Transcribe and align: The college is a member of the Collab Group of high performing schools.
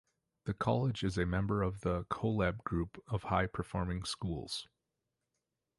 The 0.45 0.55
college 0.55 1.03
is 1.03 1.19
a 1.19 1.27
member 1.27 1.61
of 1.61 1.81
the 1.81 2.05
Collab 2.05 2.63
Group 2.63 2.99
of 3.07 3.25
high 3.25 3.45
performing 3.45 4.03
schools. 4.03 4.67